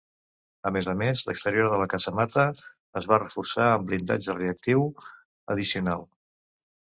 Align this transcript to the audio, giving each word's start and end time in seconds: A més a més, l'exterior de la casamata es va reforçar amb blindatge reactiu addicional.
A 0.67 0.69
més 0.75 0.87
a 0.91 0.93
més, 0.99 1.19
l'exterior 1.27 1.67
de 1.73 1.81
la 1.81 1.87
casamata 1.91 2.45
es 3.01 3.07
va 3.11 3.19
reforçar 3.23 3.67
amb 3.73 3.85
blindatge 3.91 4.37
reactiu 4.41 4.83
addicional. 5.55 6.05